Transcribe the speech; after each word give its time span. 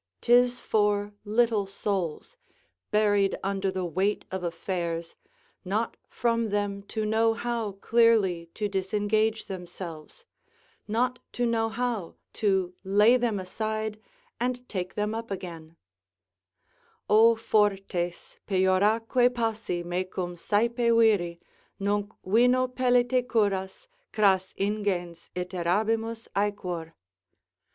'Tis 0.19 0.59
for 0.59 1.13
little 1.23 1.67
souls, 1.67 2.35
buried 2.89 3.37
under 3.43 3.69
the 3.69 3.85
weight 3.85 4.25
of 4.31 4.43
affairs, 4.43 5.15
not 5.63 5.95
from 6.09 6.49
them 6.49 6.81
to 6.81 7.05
know 7.05 7.35
how 7.35 7.73
clearly 7.73 8.47
to 8.55 8.67
disengage 8.67 9.45
themselves, 9.45 10.25
not 10.87 11.19
to 11.31 11.45
know 11.45 11.69
how 11.69 12.15
to 12.33 12.73
lay 12.83 13.15
them 13.15 13.39
aside 13.39 13.99
and 14.39 14.67
take 14.67 14.95
them 14.95 15.13
up 15.13 15.29
again: 15.29 15.75
"O 17.07 17.35
fortes, 17.35 18.39
pejoraque 18.47 19.31
passi 19.35 19.83
Mecum 19.83 20.35
saepe 20.35 20.89
viri! 20.97 21.39
nunc 21.79 22.11
vino 22.25 22.67
pellite 22.67 23.27
curas 23.29 23.87
Cras 24.11 24.51
ingens 24.57 25.29
iterabimus 25.35 26.27
aequor." 26.35 26.93